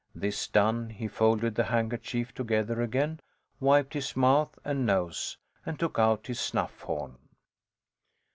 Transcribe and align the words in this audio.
This 0.15 0.47
done, 0.47 0.89
he 0.89 1.07
folded 1.07 1.53
the 1.53 1.65
handkerchief 1.65 2.33
together 2.33 2.81
again, 2.81 3.19
wiped 3.59 3.93
his 3.93 4.15
mouth 4.15 4.57
and 4.65 4.83
nose, 4.83 5.37
and 5.63 5.77
took 5.79 5.99
out 5.99 6.25
his 6.25 6.39
snuff 6.39 6.79
horn. 6.81 7.19